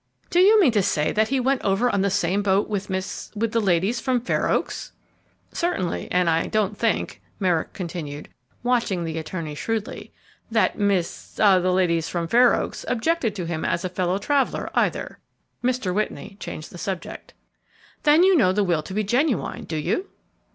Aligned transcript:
Do 0.31 0.39
you 0.39 0.59
mean 0.59 0.71
to 0.71 0.81
say 0.81 1.11
that 1.11 1.27
he 1.27 1.39
went 1.39 1.61
over 1.63 1.87
on 1.87 2.01
the 2.01 2.09
same 2.09 2.41
boat 2.41 2.67
with 2.67 2.89
Miss 2.89 3.29
with 3.35 3.51
the 3.51 3.61
ladies 3.61 3.99
from 3.99 4.19
Fair 4.19 4.49
Oaks?" 4.49 4.93
"Certainly; 5.51 6.07
and 6.09 6.27
I 6.27 6.47
don't 6.47 6.75
think," 6.75 7.21
Merrick 7.39 7.73
continued, 7.73 8.27
watching 8.63 9.03
the 9.03 9.19
attorney 9.19 9.53
shrewdly, 9.53 10.11
"that 10.49 10.75
Miss 10.75 11.33
the 11.33 11.59
ladies 11.71 12.09
from 12.09 12.27
Fair 12.27 12.55
Oaks 12.55 12.83
objected 12.87 13.35
to 13.35 13.45
him 13.45 13.63
as 13.63 13.85
a 13.85 13.89
fellow 13.89 14.17
traveller, 14.17 14.71
either." 14.73 15.19
Mr. 15.63 15.93
Whitney 15.93 16.35
changed 16.39 16.71
the 16.71 16.79
subject. 16.79 17.35
"Then 18.01 18.23
you 18.23 18.35
know 18.35 18.51
that 18.53 18.63
will 18.63 18.81
to 18.81 18.95
be 18.95 19.03
genuine, 19.03 19.65
do 19.65 19.75
you?" 19.77 20.09